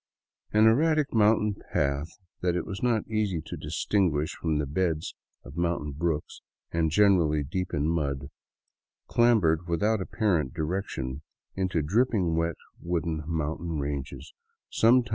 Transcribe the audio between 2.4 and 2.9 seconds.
that it was